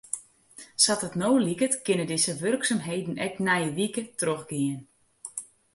Sa't 0.85 1.03
it 1.07 1.15
no 1.21 1.29
liket 1.45 1.73
kinne 1.85 2.05
dizze 2.09 2.33
wurksumheden 2.41 3.15
ek 3.25 3.33
nije 3.45 3.69
wike 3.77 4.03
trochgean. 4.19 4.79